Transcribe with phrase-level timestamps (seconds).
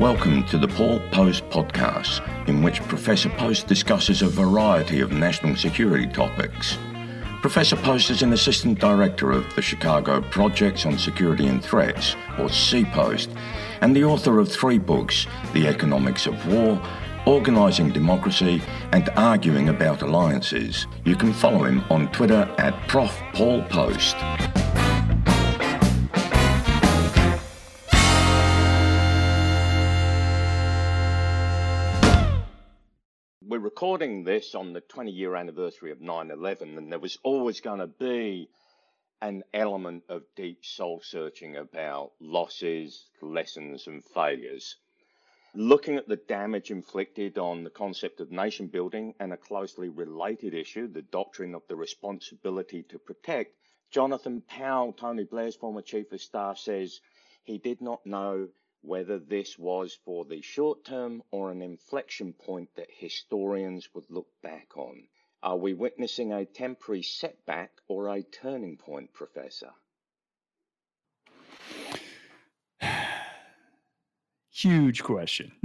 [0.00, 5.56] Welcome to the Paul Poast Podcast, in which Professor Poast discusses a variety of national
[5.56, 6.78] security topics.
[7.42, 12.46] Professor Poast is an assistant director of the Chicago Projects on Security and Threats, or
[12.46, 13.28] CPOST,
[13.82, 16.82] and the author of three books The Economics of War,
[17.26, 18.62] Organising Democracy,
[18.92, 20.86] and Arguing About Alliances.
[21.04, 23.14] You can follow him on Twitter at Prof.
[23.34, 24.16] Paul Poast.
[33.60, 37.60] We're recording this on the 20 year anniversary of 9 11, and there was always
[37.60, 38.48] going to be
[39.20, 44.76] an element of deep soul searching about losses, lessons, and failures.
[45.54, 50.54] Looking at the damage inflicted on the concept of nation building and a closely related
[50.54, 53.54] issue, the doctrine of the responsibility to protect,
[53.90, 57.00] Jonathan Powell, Tony Blair's former chief of staff, says
[57.42, 58.48] he did not know
[58.82, 64.28] whether this was for the short term or an inflection point that historians would look
[64.42, 65.04] back on.
[65.42, 69.70] Are we witnessing a temporary setback or a turning point, Professor?
[74.50, 75.52] Huge question.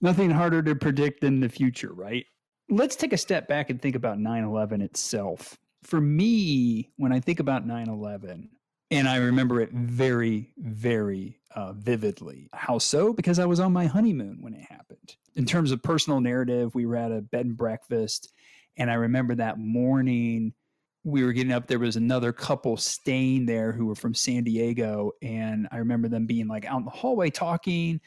[0.00, 2.26] Nothing harder to predict than the future, right?
[2.68, 5.56] Let's take a step back and think about 9 11 itself.
[5.82, 8.50] For me, when I think about 9 11,
[8.94, 12.48] and I remember it very, very uh, vividly.
[12.52, 13.12] How so?
[13.12, 15.16] Because I was on my honeymoon when it happened.
[15.34, 18.32] In terms of personal narrative, we were at a bed and breakfast.
[18.76, 20.54] And I remember that morning
[21.02, 21.66] we were getting up.
[21.66, 25.10] There was another couple staying there who were from San Diego.
[25.22, 28.00] And I remember them being like out in the hallway talking.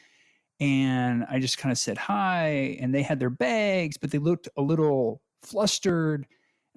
[0.58, 2.78] And I just kind of said hi.
[2.80, 6.26] And they had their bags, but they looked a little flustered.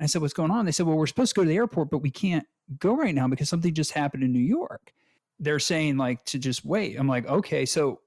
[0.03, 0.65] I said, What's going on?
[0.65, 2.45] They said, Well, we're supposed to go to the airport, but we can't
[2.79, 4.93] go right now because something just happened in New York.
[5.39, 6.97] They're saying like to just wait.
[6.99, 7.99] I'm like, okay, so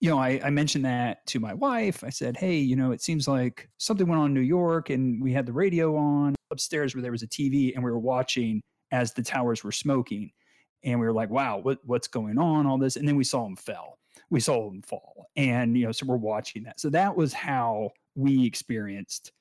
[0.00, 2.04] you know, I, I mentioned that to my wife.
[2.04, 5.22] I said, hey, you know, it seems like something went on in New York and
[5.22, 8.60] we had the radio on upstairs where there was a TV and we were watching
[8.92, 10.30] as the towers were smoking.
[10.84, 12.66] And we were like, wow, what, what's going on?
[12.66, 12.96] All this.
[12.96, 13.98] And then we saw them fell.
[14.28, 15.30] We saw them fall.
[15.34, 16.78] And, you know, so we're watching that.
[16.78, 19.32] So that was how we experienced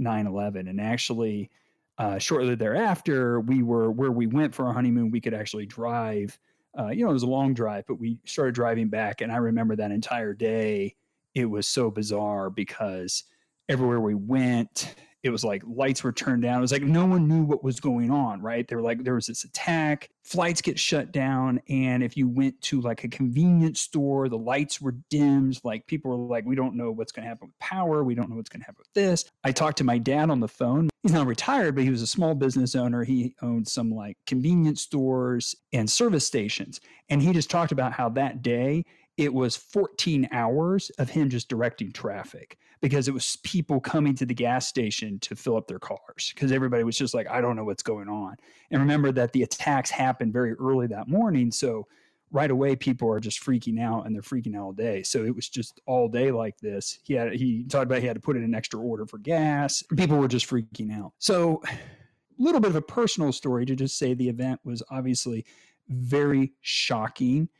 [0.00, 0.68] 9 11.
[0.68, 1.50] And actually,
[1.98, 5.10] uh, shortly thereafter, we were where we went for our honeymoon.
[5.10, 6.38] We could actually drive.
[6.78, 9.36] Uh, you know, it was a long drive, but we started driving back, and I
[9.36, 10.94] remember that entire day.
[11.34, 13.24] It was so bizarre because
[13.68, 16.58] everywhere we went, it was like lights were turned down.
[16.58, 18.66] It was like no one knew what was going on, right?
[18.66, 21.60] They were like, there was this attack, flights get shut down.
[21.68, 25.60] And if you went to like a convenience store, the lights were dimmed.
[25.62, 28.02] Like people were like, we don't know what's going to happen with power.
[28.02, 29.24] We don't know what's going to happen with this.
[29.44, 30.88] I talked to my dad on the phone.
[31.02, 33.04] He's not retired, but he was a small business owner.
[33.04, 36.80] He owned some like convenience stores and service stations.
[37.08, 38.84] And he just talked about how that day
[39.20, 44.24] it was 14 hours of him just directing traffic because it was people coming to
[44.24, 47.54] the gas station to fill up their cars because everybody was just like, I don't
[47.54, 48.36] know what's going on.
[48.70, 51.50] And remember that the attacks happened very early that morning.
[51.52, 51.86] So
[52.30, 55.02] right away people are just freaking out and they're freaking out all day.
[55.02, 56.98] So it was just all day like this.
[57.02, 59.82] He had he talked about he had to put in an extra order for gas.
[59.98, 61.12] People were just freaking out.
[61.18, 65.44] So a little bit of a personal story to just say the event was obviously
[65.90, 67.50] very shocking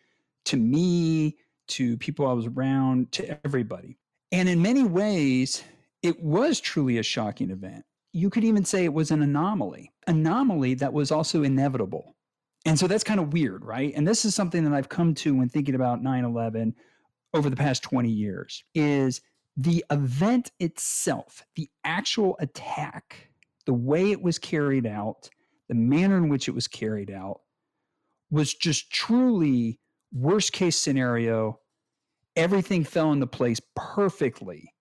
[0.47, 1.37] to me,
[1.71, 3.99] to people I was around, to everybody.
[4.33, 5.63] And in many ways,
[6.03, 7.85] it was truly a shocking event.
[8.13, 12.17] You could even say it was an anomaly, anomaly that was also inevitable.
[12.67, 13.93] And so that's kind of weird, right?
[13.95, 16.75] And this is something that I've come to when thinking about 9/11
[17.33, 19.21] over the past 20 years is
[19.57, 23.31] the event itself, the actual attack,
[23.67, 25.31] the way it was carried out,
[25.69, 27.41] the manner in which it was carried out
[28.31, 29.79] was just truly
[30.13, 31.61] worst case scenario
[32.37, 34.73] everything fell into place perfectly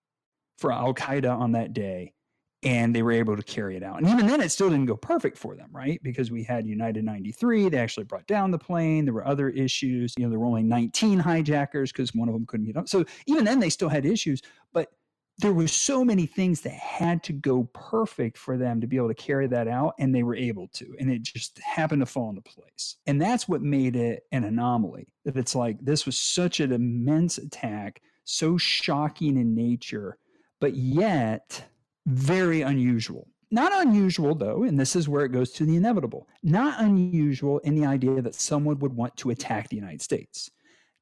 [0.58, 2.14] for Al Qaeda on that day.
[2.62, 4.00] And they were able to carry it out.
[4.00, 5.98] And even then, it still didn't go perfect for them, right?
[6.02, 7.70] Because we had United 93.
[7.70, 9.06] They actually brought down the plane.
[9.06, 10.12] There were other issues.
[10.18, 12.86] You know, there were only 19 hijackers because one of them couldn't get up.
[12.86, 14.42] So even then, they still had issues.
[14.74, 14.92] But
[15.40, 19.08] there were so many things that had to go perfect for them to be able
[19.08, 22.28] to carry that out and they were able to and it just happened to fall
[22.28, 22.96] into place.
[23.06, 27.38] And that's what made it an anomaly that it's like this was such an immense
[27.38, 30.18] attack so shocking in nature
[30.60, 31.64] but yet
[32.06, 33.26] very unusual.
[33.50, 36.28] Not unusual though and this is where it goes to the inevitable.
[36.42, 40.50] Not unusual in the idea that someone would want to attack the united states.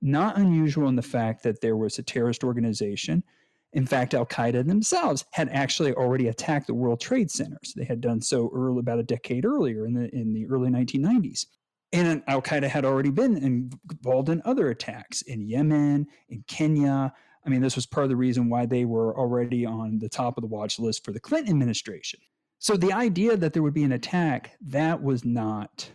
[0.00, 3.24] Not unusual in the fact that there was a terrorist organization
[3.72, 7.74] in fact, Al Qaeda themselves had actually already attacked the World Trade Centers.
[7.76, 11.46] They had done so early, about a decade earlier in the in the early 1990s.
[11.92, 17.12] And Al Qaeda had already been involved in other attacks in Yemen, in Kenya.
[17.46, 20.36] I mean, this was part of the reason why they were already on the top
[20.36, 22.20] of the watch list for the Clinton administration.
[22.58, 25.90] So the idea that there would be an attack, that was not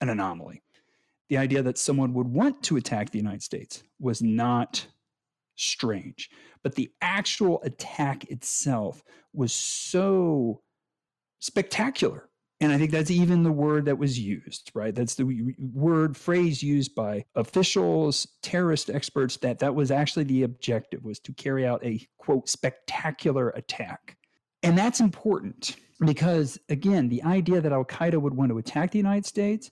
[0.00, 0.62] an anomaly.
[1.28, 4.86] The idea that someone would want to attack the United States was not
[5.56, 6.30] strange.
[6.66, 10.62] But the actual attack itself was so
[11.38, 12.28] spectacular
[12.60, 14.92] and I think that's even the word that was used, right?
[14.92, 21.04] That's the word phrase used by officials, terrorist experts that that was actually the objective
[21.04, 24.16] was to carry out a quote spectacular attack.
[24.64, 29.26] And that's important because again, the idea that Al-Qaeda would want to attack the United
[29.26, 29.70] States,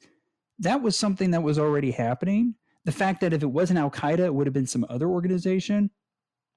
[0.61, 2.55] that was something that was already happening.
[2.85, 5.91] The fact that if it wasn't Al-Qaeda, it would have been some other organization,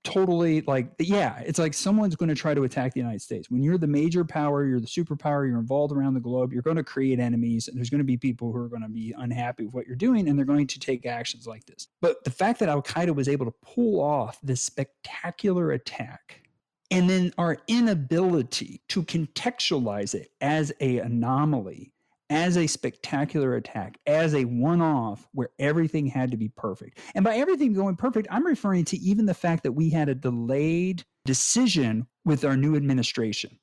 [0.08, 3.50] totally like yeah it's like someone's going to try to attack the united states.
[3.50, 6.78] When you're the major power you're the superpower you're involved around the globe you're going
[6.78, 9.66] to create enemies and there's going to be people who are going to be unhappy
[9.66, 11.88] with what you're doing and they're going to take actions like this.
[12.02, 16.42] But the fact that al-qaeda was able to pull off this spectacular attack
[16.90, 21.92] and then our inability to contextualize it as a anomaly
[22.30, 27.00] as a spectacular attack, as a one off where everything had to be perfect.
[27.16, 30.16] And by everything going perfect, I'm referring to even the fact that we had a
[30.16, 33.58] delayed decision with our new administration.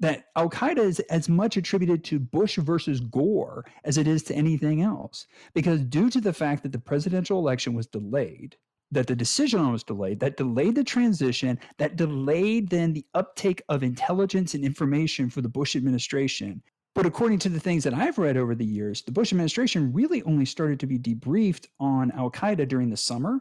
[0.00, 4.34] That Al Qaeda is as much attributed to Bush versus Gore as it is to
[4.34, 5.26] anything else.
[5.54, 8.56] Because due to the fact that the presidential election was delayed,
[8.92, 13.82] that the decision was delayed, that delayed the transition, that delayed then the uptake of
[13.82, 16.62] intelligence and information for the Bush administration,
[16.98, 20.20] but according to the things that I've read over the years, the Bush administration really
[20.24, 23.40] only started to be debriefed on Al Qaeda during the summer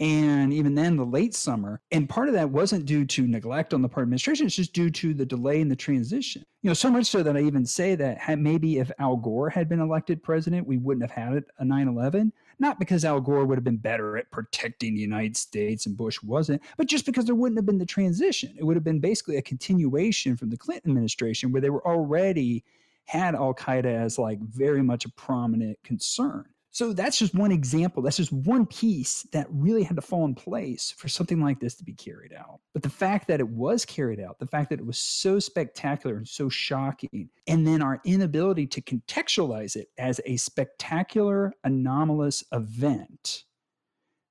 [0.00, 1.80] and even then the late summer.
[1.92, 4.54] And part of that wasn't due to neglect on the part of the administration, it's
[4.54, 6.44] just due to the delay in the transition.
[6.60, 9.66] You know, so much so that I even say that maybe if Al Gore had
[9.66, 12.30] been elected president, we wouldn't have had a 9 11.
[12.58, 16.22] Not because Al Gore would have been better at protecting the United States and Bush
[16.22, 18.54] wasn't, but just because there wouldn't have been the transition.
[18.58, 22.62] It would have been basically a continuation from the Clinton administration where they were already
[23.06, 26.46] had Al Qaeda as like very much a prominent concern.
[26.72, 28.00] So that's just one example.
[28.00, 31.74] That's just one piece that really had to fall in place for something like this
[31.76, 32.60] to be carried out.
[32.72, 36.16] But the fact that it was carried out, the fact that it was so spectacular
[36.16, 43.42] and so shocking, and then our inability to contextualize it as a spectacular, anomalous event,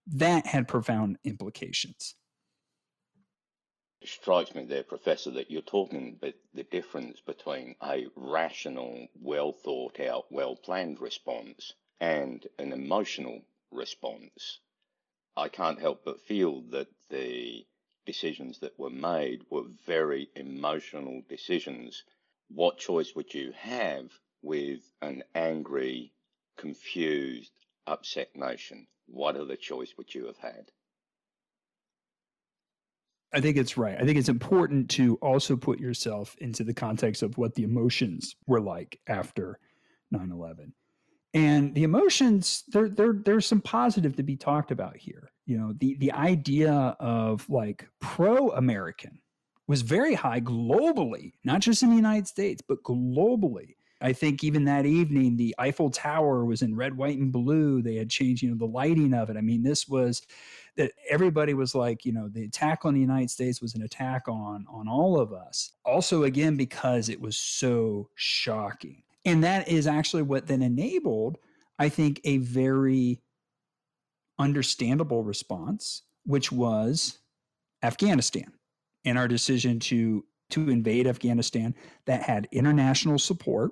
[0.07, 2.15] that had profound implications
[4.04, 10.00] strikes me there, Professor, that you're talking about the difference between a rational, well thought
[10.00, 13.42] out, well planned response and an emotional
[13.72, 14.60] response.
[15.36, 17.66] I can't help but feel that the
[18.06, 22.04] decisions that were made were very emotional decisions.
[22.50, 24.12] What choice would you have
[24.42, 26.13] with an angry,
[26.57, 27.51] confused,
[27.86, 28.88] upset nation?
[29.07, 30.72] What other choice would you have had?
[33.34, 33.98] I think it's right.
[34.00, 38.36] I think it's important to also put yourself into the context of what the emotions
[38.48, 39.60] were like after
[40.12, 40.74] 9 11.
[41.34, 45.31] And the emotions, there, there, there's some positive to be talked about here.
[45.46, 49.20] You know, the, the idea of like pro American
[49.68, 53.75] was very high globally, not just in the United States, but globally.
[54.01, 57.82] I think even that evening, the Eiffel Tower was in red, white, and blue.
[57.82, 59.36] They had changed, you know, the lighting of it.
[59.36, 60.22] I mean, this was
[60.77, 64.27] that everybody was like, you know, the attack on the United States was an attack
[64.27, 65.74] on on all of us.
[65.84, 69.03] Also, again, because it was so shocking.
[69.25, 71.38] And that is actually what then enabled,
[71.77, 73.20] I think, a very
[74.39, 77.20] understandable response, which was
[77.84, 78.53] Afghanistan
[79.03, 81.75] and our decision to to invade Afghanistan
[82.06, 83.72] that had international support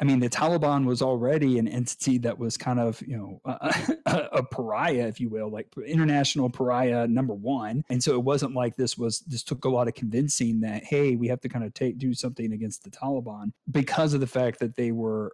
[0.00, 4.28] I mean, the Taliban was already an entity that was kind of, you know, a,
[4.32, 7.82] a, pariah, if you will, like international pariah number one.
[7.90, 11.16] And so it wasn't like this was, this took a lot of convincing that, hey,
[11.16, 14.60] we have to kind of take, do something against the Taliban because of the fact
[14.60, 15.32] that they were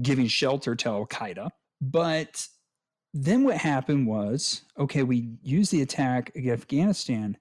[0.00, 1.50] giving shelter to Al Qaeda.
[1.82, 2.46] But
[3.12, 7.36] then what happened was, okay, we used the attack against Afghanistan,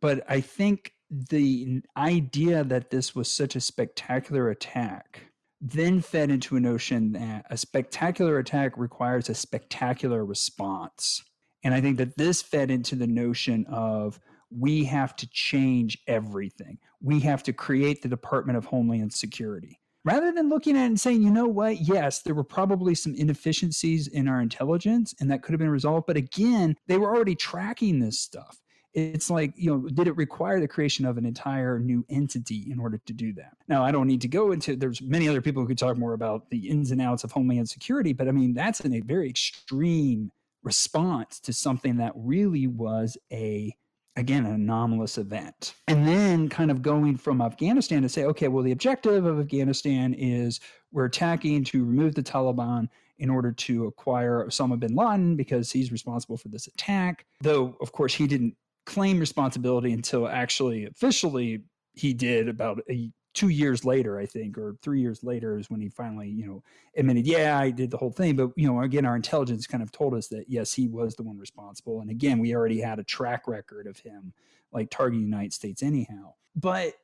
[0.00, 5.29] but I think the idea that this was such a spectacular attack
[5.60, 11.22] then fed into a notion that a spectacular attack requires a spectacular response.
[11.62, 14.18] And I think that this fed into the notion of
[14.50, 16.78] we have to change everything.
[17.02, 19.78] We have to create the Department of Homeland Security.
[20.02, 23.14] Rather than looking at it and saying, you know what, yes, there were probably some
[23.14, 26.06] inefficiencies in our intelligence and that could have been resolved.
[26.06, 28.58] But again, they were already tracking this stuff.
[28.94, 32.80] It's like you know did it require the creation of an entire new entity in
[32.80, 35.62] order to do that now i don't need to go into there's many other people
[35.62, 38.52] who could talk more about the ins and outs of homeland security but i mean
[38.52, 40.30] that's in a very extreme
[40.62, 43.74] response to something that really was a
[44.16, 48.64] again an anomalous event and then kind of going from afghanistan to say okay well
[48.64, 50.60] the objective of afghanistan is
[50.92, 52.88] we're attacking to remove the taliban
[53.20, 57.26] in order to acquire Osama bin Laden because he's responsible for this attack.
[57.42, 58.56] Though, of course, he didn't
[58.86, 61.62] claim responsibility until actually officially
[61.94, 65.80] he did about a two years later, I think, or three years later is when
[65.80, 66.62] he finally, you know,
[66.96, 68.34] admitted, yeah, I did the whole thing.
[68.36, 71.22] But, you know, again, our intelligence kind of told us that, yes, he was the
[71.22, 72.00] one responsible.
[72.00, 74.32] And again, we already had a track record of him
[74.72, 76.34] like targeting the United States anyhow.
[76.56, 76.94] But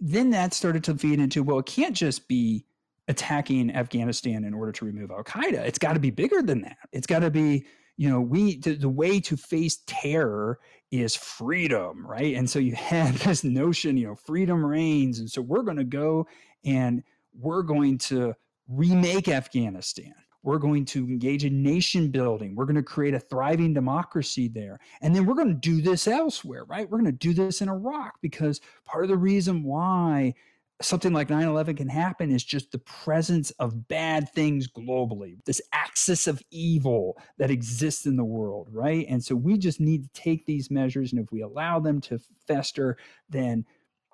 [0.00, 2.66] then that started to feed into, well, it can't just be
[3.06, 5.60] attacking Afghanistan in order to remove Al Qaeda.
[5.66, 6.78] It's got to be bigger than that.
[6.90, 7.66] It's got to be,
[7.96, 10.58] you know, we, the, the way to face terror
[10.90, 12.34] is freedom, right?
[12.34, 15.18] And so you have this notion, you know, freedom reigns.
[15.18, 16.26] And so we're going to go
[16.64, 17.02] and
[17.38, 18.34] we're going to
[18.68, 20.14] remake Afghanistan.
[20.42, 22.54] We're going to engage in nation building.
[22.54, 24.78] We're going to create a thriving democracy there.
[25.00, 26.88] And then we're going to do this elsewhere, right?
[26.88, 30.34] We're going to do this in Iraq because part of the reason why
[30.82, 35.60] something like 9 11 can happen is just the presence of bad things globally, this
[35.72, 39.06] axis of evil that exists in the world, right?
[39.08, 41.12] And so we just need to take these measures.
[41.12, 43.64] And if we allow them to fester, then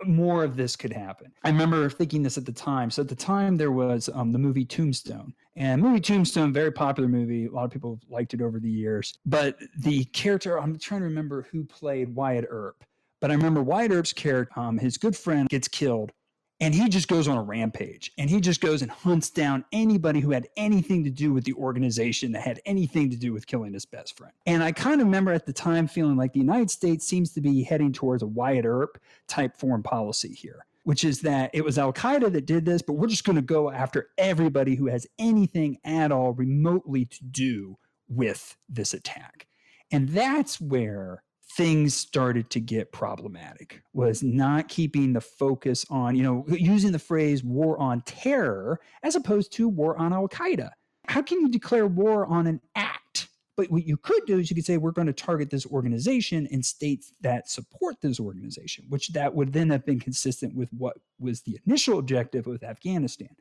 [0.04, 1.32] more of this could happen.
[1.44, 2.90] I remember thinking this at the time.
[2.90, 7.08] So at the time, there was um, the movie Tombstone, and movie Tombstone, very popular
[7.08, 7.46] movie.
[7.46, 9.18] A lot of people liked it over the years.
[9.26, 12.82] But the character, I'm trying to remember who played Wyatt Earp.
[13.20, 16.12] But I remember Wyatt Earp's character, um, his good friend gets killed
[16.60, 20.20] and he just goes on a rampage and he just goes and hunts down anybody
[20.20, 23.72] who had anything to do with the organization that had anything to do with killing
[23.72, 24.32] his best friend.
[24.46, 27.40] And I kind of remember at the time feeling like the United States seems to
[27.40, 31.78] be heading towards a Wyatt Earp type foreign policy here, which is that it was
[31.78, 35.06] Al Qaeda that did this, but we're just going to go after everybody who has
[35.18, 39.46] anything at all remotely to do with this attack.
[39.90, 41.22] And that's where
[41.56, 46.98] things started to get problematic was not keeping the focus on you know using the
[46.98, 50.70] phrase war on terror as opposed to war on al-qaeda.
[51.08, 53.28] How can you declare war on an act?
[53.56, 56.48] But what you could do is you could say we're going to target this organization
[56.52, 60.96] and states that support this organization which that would then have been consistent with what
[61.18, 63.34] was the initial objective with afghanistan.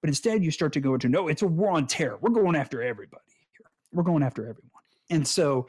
[0.00, 2.18] But instead you start to go into no it's a war on terror.
[2.20, 3.22] We're going after everybody
[3.56, 3.70] here.
[3.90, 4.82] We're going after everyone.
[5.10, 5.68] And so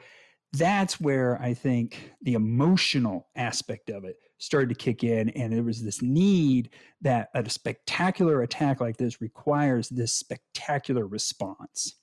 [0.52, 5.28] that's where I think the emotional aspect of it started to kick in.
[5.30, 6.70] And there was this need
[7.02, 11.94] that a spectacular attack like this requires this spectacular response.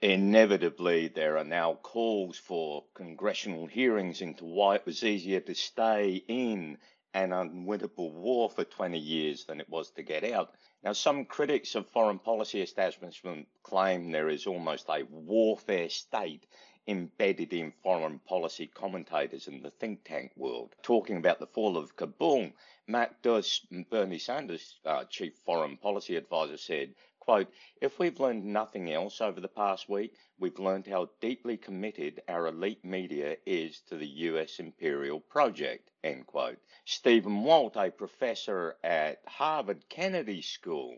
[0.00, 6.24] Inevitably, there are now calls for congressional hearings into why it was easier to stay
[6.26, 6.76] in
[7.14, 10.56] an unwinnable war for 20 years than it was to get out.
[10.84, 16.44] Now, some critics of foreign policy establishment claim there is almost a warfare state
[16.88, 20.74] embedded in foreign policy commentators in the think tank world.
[20.82, 22.50] Talking about the fall of Kabul,
[22.88, 28.90] Matt Duss, Bernie Sanders' uh, chief foreign policy advisor, said, quote, if we've learned nothing
[28.90, 33.96] else over the past week, we've learned how deeply committed our elite media is to
[33.96, 36.58] the US imperial project, end quote.
[36.84, 40.96] Stephen Walt, a professor at Harvard Kennedy School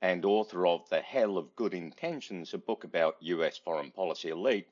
[0.00, 4.68] and author of The Hell of Good Intentions, a book about US foreign policy elite,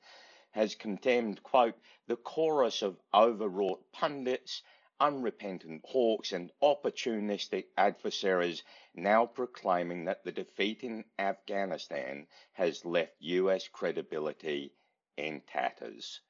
[0.51, 1.75] has condemned, quote,
[2.07, 4.61] the chorus of overwrought pundits,
[5.03, 8.63] unrepentant hawks, and opportunistic adversaries
[8.95, 14.71] now proclaiming that the defeat in Afghanistan has left US credibility
[15.17, 16.21] in tatters,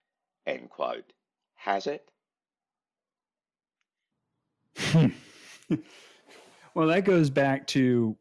[0.48, 1.14] end quote.
[1.54, 2.10] Has it?
[4.76, 5.08] Hmm.
[6.74, 8.18] well, that goes back to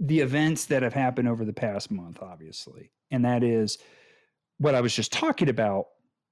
[0.00, 2.90] the events that have happened over the past month, obviously.
[3.12, 3.78] And that is
[4.58, 5.86] what I was just talking about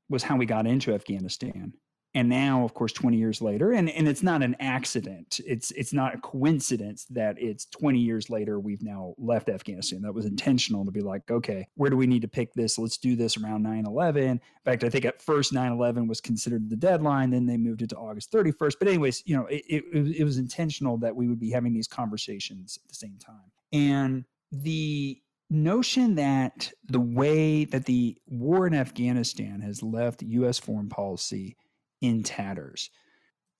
[0.08, 1.72] was how we got into Afghanistan
[2.14, 5.40] and now of course 20 years later and, and it's not an accident.
[5.46, 10.02] It's it's not a coincidence that it's 20 years later we've now left afghanistan.
[10.02, 12.78] That was intentional to be like okay where do we need to pick this?
[12.78, 16.76] Let's do this around 9-11 in fact i think at first 9-11 was considered the
[16.76, 20.24] deadline then they moved it to august 31st but anyways you know it, it, it
[20.24, 23.50] was intentional that we would be having these conversations at the same time.
[23.72, 30.88] And the notion that the way that the war in afghanistan has left us foreign
[30.88, 31.56] policy
[32.00, 32.90] in tatters.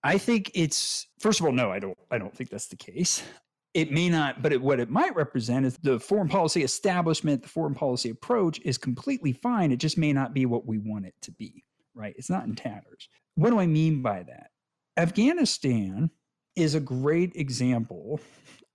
[0.02, 3.22] I think it's first of all, no, I don't I don't think that's the case.
[3.74, 7.48] it may not, but it, what it might represent is the foreign policy establishment, the
[7.48, 9.72] foreign policy approach is completely fine.
[9.72, 12.14] It just may not be what we want it to be, right?
[12.18, 13.08] It's not in tatters.
[13.36, 14.50] What do I mean by that?
[14.96, 16.10] Afghanistan
[16.56, 18.20] is a great example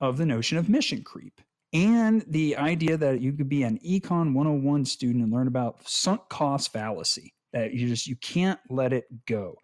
[0.01, 1.41] of the notion of mission creep
[1.73, 6.21] and the idea that you could be an econ 101 student and learn about sunk
[6.29, 9.55] cost fallacy you just you can't let it go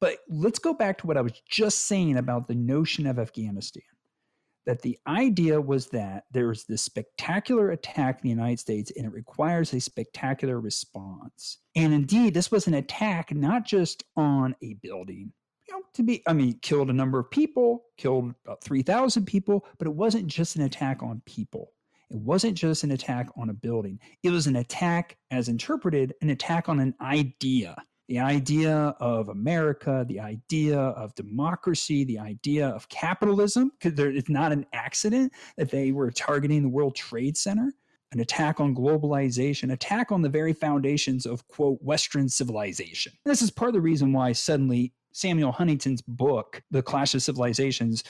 [0.00, 3.82] but let's go back to what i was just saying about the notion of afghanistan
[4.66, 9.06] that the idea was that there was this spectacular attack in the United States and
[9.06, 11.58] it requires a spectacular response.
[11.76, 15.32] And indeed, this was an attack not just on a building,
[15.68, 19.66] you know, to be, I mean, killed a number of people, killed about 3,000 people,
[19.78, 21.72] but it wasn't just an attack on people.
[22.10, 23.98] It wasn't just an attack on a building.
[24.22, 27.76] It was an attack, as interpreted, an attack on an idea
[28.08, 34.52] the idea of America, the idea of democracy, the idea of capitalism, because it's not
[34.52, 37.72] an accident that they were targeting the World Trade Center,
[38.12, 43.12] an attack on globalization, attack on the very foundations of, quote, Western civilization.
[43.24, 48.04] This is part of the reason why suddenly Samuel Huntington's book, The Clash of Civilizations,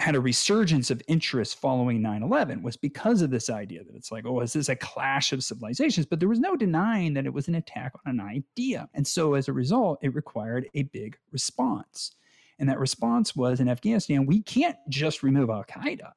[0.00, 4.24] had a resurgence of interest following 9-11 was because of this idea that it's like
[4.26, 6.06] oh is this a clash of civilizations?
[6.06, 8.88] But there was no denying that it was an attack on an idea.
[8.94, 12.14] And so as a result it required a big response.
[12.60, 16.12] And that response was in afghanistan we can't just remove al-qaeda.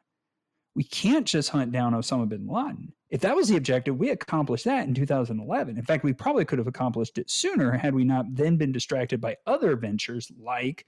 [0.76, 2.94] We can't just hunt down osama bin laden.
[3.10, 6.60] If that was the objective we accomplished that in 2011 in fact we probably could
[6.60, 10.86] have accomplished it sooner had we not then been distracted by other ventures like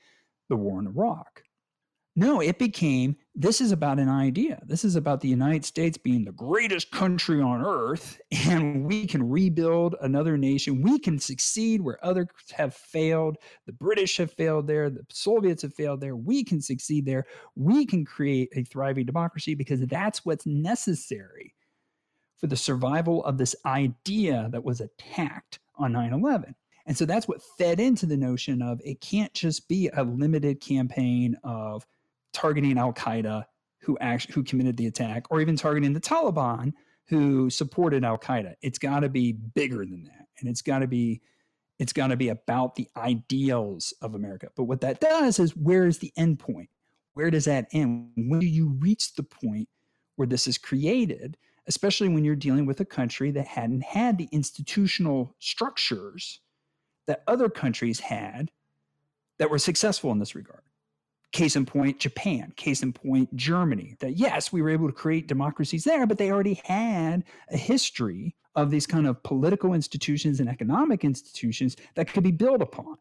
[0.50, 1.44] the war in iraq
[2.16, 4.62] no, it became this is about an idea.
[4.68, 9.28] This is about the United States being the greatest country on earth, and we can
[9.28, 10.84] rebuild another nation.
[10.84, 13.38] We can succeed where others have failed.
[13.66, 16.16] The British have failed there, the Soviets have failed there.
[16.16, 17.26] We can succeed there.
[17.56, 21.56] We can create a thriving democracy because that's what's necessary
[22.38, 26.54] for the survival of this idea that was attacked on 9 11.
[26.86, 30.60] And so that's what fed into the notion of it can't just be a limited
[30.60, 31.88] campaign of
[32.34, 33.46] targeting Al Qaeda
[33.84, 36.74] who actually who committed the attack, or even targeting the Taliban
[37.08, 38.56] who supported Al Qaeda.
[38.62, 41.22] It's got to be bigger than that, and it's got to be
[41.80, 44.48] it's got to be about the ideals of America.
[44.56, 46.70] But what that does is where is the end point?
[47.14, 48.12] Where does that end?
[48.16, 49.68] When do you reach the point
[50.16, 51.36] where this is created?
[51.68, 56.40] Especially when you're dealing with a country that hadn't had the institutional structures
[57.06, 58.52] that other countries had
[59.40, 60.64] that were successful in this regard.
[61.34, 62.54] Case in point, Japan.
[62.56, 63.98] Case in point, Germany.
[64.00, 68.36] That yes, we were able to create democracies there, but they already had a history
[68.56, 72.98] of these kind of political institutions and economic institutions that could be built upon.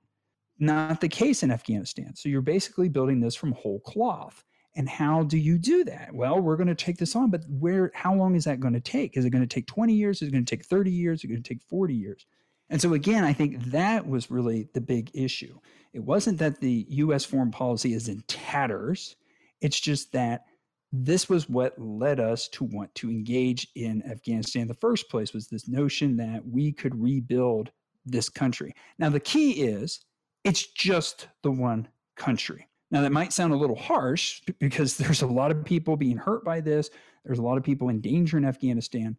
[0.58, 2.14] Not the case in Afghanistan.
[2.16, 4.44] So you're basically building this from whole cloth.
[4.74, 6.14] And how do you do that?
[6.14, 8.80] Well, we're going to take this on, but where how long is that going to
[8.80, 9.18] take?
[9.18, 10.22] Is it going to take 20 years?
[10.22, 11.20] Is it going to take 30 years?
[11.20, 12.24] Is it going to take 40 years?
[12.72, 15.60] And so again, I think that was really the big issue
[15.92, 19.16] it wasn't that the US foreign policy is in tatters,
[19.60, 20.46] it's just that
[20.90, 25.32] this was what led us to want to engage in Afghanistan in the first place
[25.32, 27.70] was this notion that we could rebuild
[28.04, 28.74] this country.
[28.98, 30.00] Now the key is
[30.44, 32.66] it's just the one country.
[32.90, 36.44] Now that might sound a little harsh because there's a lot of people being hurt
[36.44, 36.90] by this.
[37.24, 39.16] There's a lot of people in danger in Afghanistan.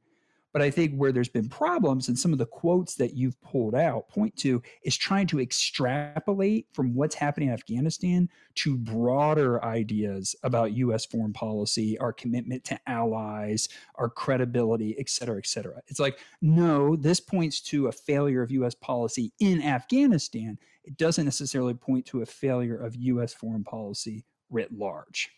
[0.54, 3.74] But I think where there's been problems and some of the quotes that you've pulled
[3.74, 10.36] out point to is trying to extrapolate from what's happening in Afghanistan to broader ideas
[10.44, 15.82] about US foreign policy, our commitment to allies, our credibility, et cetera, et cetera.
[15.88, 20.60] It's like, no, this points to a failure of US policy in Afghanistan.
[20.84, 25.32] It doesn't necessarily point to a failure of US foreign policy writ large.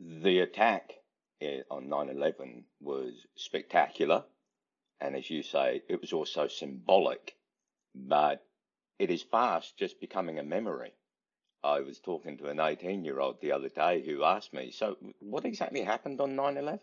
[0.00, 0.94] The attack
[1.70, 4.24] on 9 11 was spectacular.
[5.00, 7.36] And as you say, it was also symbolic,
[7.94, 8.44] but
[8.98, 10.92] it is fast just becoming a memory.
[11.62, 14.96] I was talking to an 18 year old the other day who asked me, So,
[15.20, 16.80] what exactly happened on 9 11?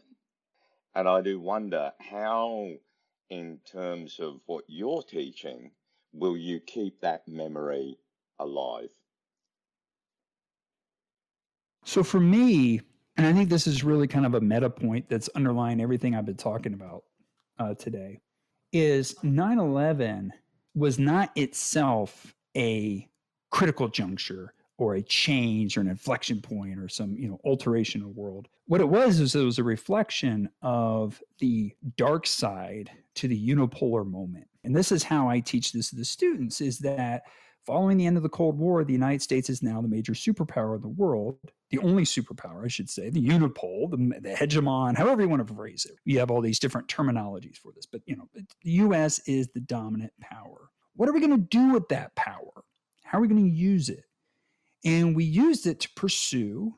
[0.94, 2.72] And I do wonder how,
[3.30, 5.72] in terms of what you're teaching,
[6.14, 7.98] will you keep that memory
[8.40, 8.90] alive?
[11.86, 12.82] So, for me,
[13.22, 16.26] and I think this is really kind of a meta point that's underlying everything I've
[16.26, 17.04] been talking about
[17.60, 18.20] uh, today,
[18.74, 20.32] is 9/11
[20.74, 23.08] was not itself a
[23.52, 28.08] critical juncture or a change or an inflection point or some you know alteration of
[28.08, 28.48] the world.
[28.66, 34.10] What it was is it was a reflection of the dark side to the unipolar
[34.10, 34.48] moment.
[34.64, 37.22] And this is how I teach this to the students: is that
[37.66, 40.76] Following the end of the Cold War, the United States is now the major superpower
[40.76, 41.38] in the world,
[41.70, 45.54] the only superpower, I should say, the unipole, the, the hegemon, however you want to
[45.54, 45.98] phrase it.
[46.04, 49.20] You have all these different terminologies for this, but you know, the U.S.
[49.28, 50.70] is the dominant power.
[50.96, 52.64] What are we going to do with that power?
[53.04, 54.06] How are we going to use it?
[54.84, 56.74] And we used it to pursue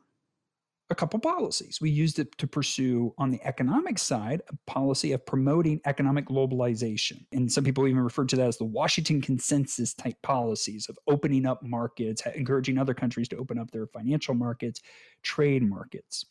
[0.94, 1.82] a couple policies.
[1.82, 7.26] We used it to pursue, on the economic side, a policy of promoting economic globalization.
[7.32, 11.46] And some people even refer to that as the Washington consensus type policies of opening
[11.48, 14.82] up markets, encouraging other countries to open up their financial markets,
[15.24, 16.26] trade markets.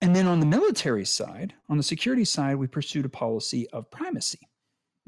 [0.00, 3.90] And then on the military side, on the security side, we pursued a policy of
[3.90, 4.40] primacy.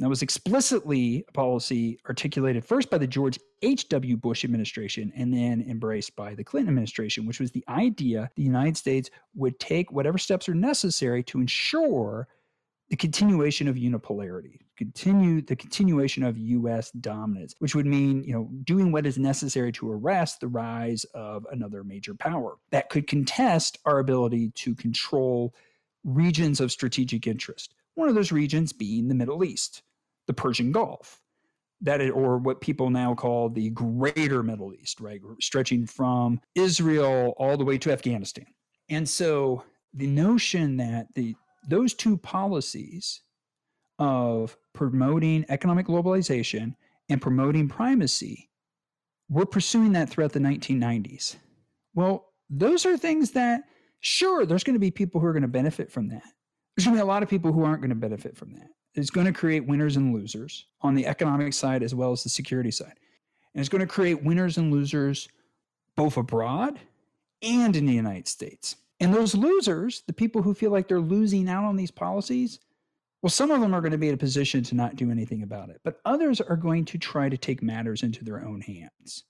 [0.01, 4.17] That was explicitly a policy articulated first by the George H.W.
[4.17, 8.79] Bush administration and then embraced by the Clinton administration, which was the idea the United
[8.79, 12.29] States would take whatever steps are necessary to ensure
[12.89, 16.91] the continuation of unipolarity, continue the continuation of U.S.
[16.93, 21.47] dominance, which would mean, you know, doing what is necessary to arrest the rise of
[21.53, 25.55] another major power that could contest our ability to control
[26.05, 27.75] regions of strategic interest.
[27.97, 29.83] One of those regions being the Middle East
[30.31, 31.21] the Persian Gulf.
[31.81, 35.21] That is, or what people now call the greater Middle East, right?
[35.41, 38.47] Stretching from Israel all the way to Afghanistan.
[38.89, 41.35] And so the notion that the
[41.69, 43.23] those two policies
[43.99, 46.75] of promoting economic globalization
[47.09, 48.51] and promoting primacy,
[49.29, 51.37] we're pursuing that throughout the 1990s.
[51.95, 53.63] Well, those are things that,
[54.01, 56.23] sure, there's going to be people who are going to benefit from that.
[56.77, 58.69] There's going to be a lot of people who aren't going to benefit from that
[58.95, 62.29] is going to create winners and losers on the economic side as well as the
[62.29, 62.99] security side.
[63.55, 65.29] And it's going to create winners and losers
[65.97, 66.79] both abroad
[67.43, 68.77] and in the United States.
[69.01, 72.61] And those losers, the people who feel like they're losing out on these policies,
[73.23, 75.43] well, some of them are going to be in a position to not do anything
[75.43, 79.25] about it, but others are going to try to take matters into their own hands.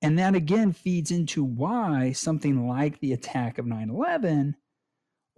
[0.00, 4.56] And that again feeds into why something like the attack of 9 11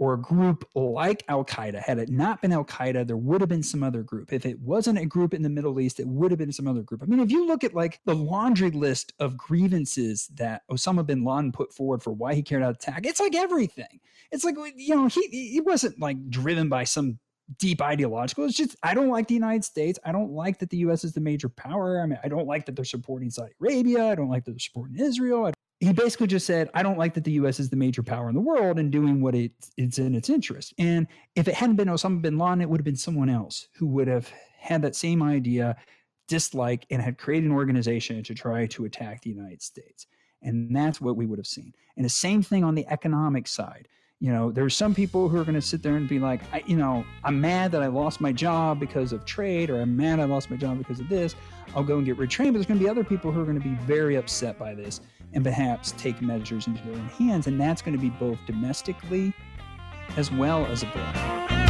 [0.01, 1.79] or a group like Al Qaeda.
[1.79, 4.33] Had it not been Al Qaeda, there would have been some other group.
[4.33, 6.81] If it wasn't a group in the Middle East, it would have been some other
[6.81, 7.03] group.
[7.03, 11.23] I mean, if you look at like the laundry list of grievances that Osama bin
[11.23, 14.01] Laden put forward for why he carried out attack, it's like everything.
[14.33, 17.19] It's like you know he he wasn't like driven by some
[17.59, 18.47] deep ideological.
[18.47, 19.99] It's just I don't like the United States.
[20.03, 21.05] I don't like that the U.S.
[21.05, 22.01] is the major power.
[22.01, 24.07] I mean, I don't like that they're supporting Saudi Arabia.
[24.07, 27.25] I don't like that they're supporting Israel he basically just said, I don't like that
[27.25, 30.15] the US is the major power in the world and doing what it, it's in
[30.15, 30.75] its interest.
[30.79, 33.87] And if it hadn't been Osama bin Laden, it would have been someone else who
[33.87, 35.77] would have had that same idea,
[36.29, 40.07] dislike, and had created an organization to try to attack the United States.
[40.43, 41.73] And that's what we would have seen.
[41.97, 43.89] And the same thing on the economic side.
[44.23, 46.63] You know, there's some people who are going to sit there and be like, I,
[46.67, 50.21] you know, I'm mad that I lost my job because of trade, or I'm mad
[50.21, 51.35] I lost my job because of this.
[51.75, 52.49] I'll go and get retrained.
[52.49, 54.75] But there's going to be other people who are going to be very upset by
[54.75, 55.01] this
[55.33, 57.47] and perhaps take measures into their own hands.
[57.47, 59.33] And that's going to be both domestically
[60.19, 61.70] as well as abroad.